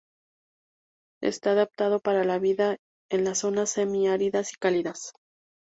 [1.21, 2.77] Está adaptado para la vida
[3.11, 5.13] en las zonas semi-áridas y cálidas.